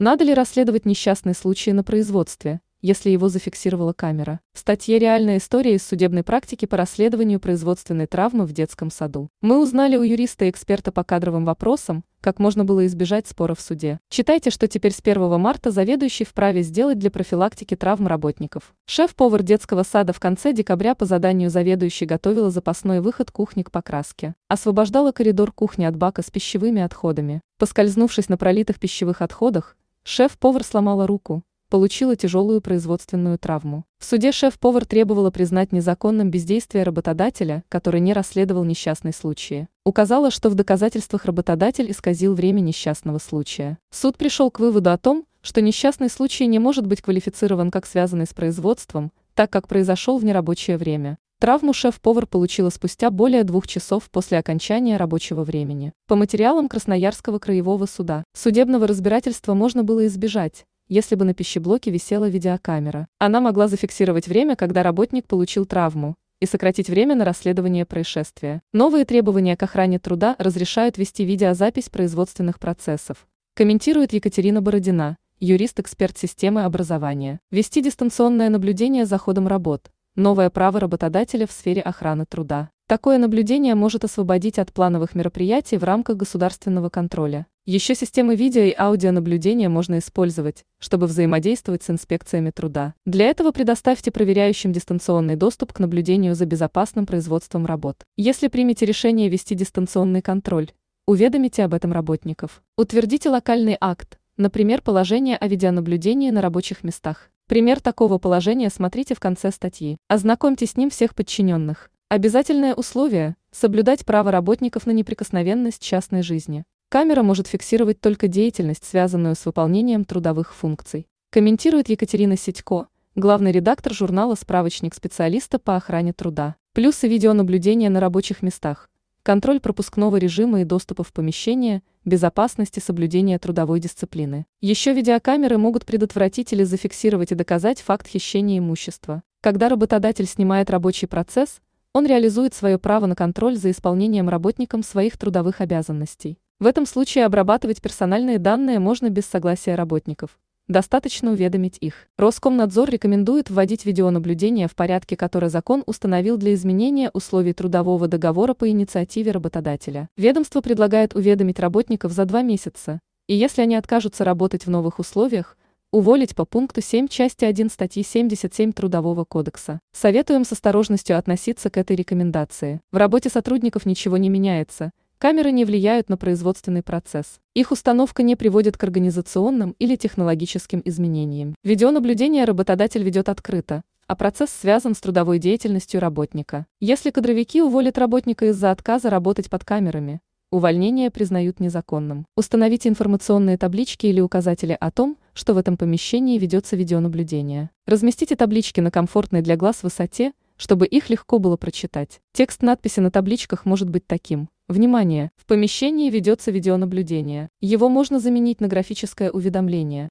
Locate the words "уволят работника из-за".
187.62-188.70